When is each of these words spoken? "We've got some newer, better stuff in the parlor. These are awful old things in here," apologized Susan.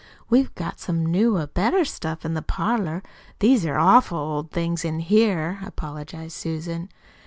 "We've 0.31 0.51
got 0.55 0.79
some 0.79 1.05
newer, 1.05 1.45
better 1.45 1.85
stuff 1.85 2.25
in 2.25 2.33
the 2.33 2.41
parlor. 2.41 3.03
These 3.37 3.67
are 3.67 3.77
awful 3.77 4.17
old 4.17 4.49
things 4.49 4.83
in 4.83 4.97
here," 4.97 5.59
apologized 5.63 6.33
Susan. 6.35 6.89